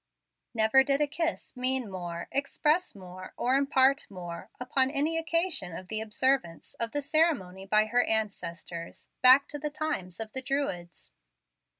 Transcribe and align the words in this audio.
Never 0.55 0.83
did 0.83 0.99
a 0.99 1.05
kiss 1.05 1.55
mean 1.55 1.87
more, 1.87 2.27
express 2.31 2.95
more, 2.95 3.35
or 3.37 3.53
impart 3.55 4.07
more, 4.09 4.49
upon 4.59 4.89
any 4.89 5.15
occasion 5.15 5.75
of 5.77 5.89
the 5.89 6.01
observance 6.01 6.73
of 6.79 6.91
the 6.91 7.03
ceremony 7.03 7.67
by 7.67 7.85
her 7.85 8.03
ancestors, 8.05 9.09
back 9.21 9.47
to 9.49 9.59
the 9.59 9.69
times 9.69 10.19
of 10.19 10.33
the 10.33 10.41
Druids. 10.41 11.11